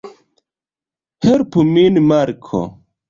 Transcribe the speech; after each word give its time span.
Helpu 1.25 1.67
min, 1.77 2.03
Marko! 2.09 2.65